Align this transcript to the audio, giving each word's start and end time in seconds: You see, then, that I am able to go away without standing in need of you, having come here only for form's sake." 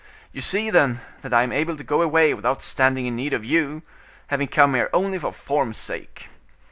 You 0.31 0.41
see, 0.41 0.71
then, 0.71 0.99
that 1.21 1.31
I 1.31 1.43
am 1.43 1.51
able 1.51 1.77
to 1.77 1.83
go 1.83 2.01
away 2.01 2.33
without 2.33 2.63
standing 2.63 3.05
in 3.05 3.15
need 3.15 3.33
of 3.33 3.45
you, 3.45 3.83
having 4.29 4.47
come 4.47 4.73
here 4.73 4.89
only 4.93 5.19
for 5.19 5.31
form's 5.31 5.77
sake." 5.77 6.27